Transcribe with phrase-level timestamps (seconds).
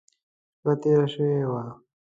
[0.59, 1.63] شپه تېره شوې وه.